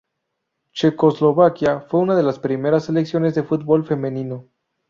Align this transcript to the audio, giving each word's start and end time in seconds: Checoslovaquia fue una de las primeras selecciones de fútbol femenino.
Checoslovaquia 0.73 1.81
fue 1.81 1.99
una 1.99 2.15
de 2.15 2.23
las 2.23 2.39
primeras 2.39 2.85
selecciones 2.85 3.35
de 3.35 3.43
fútbol 3.43 3.85
femenino. 3.85 4.47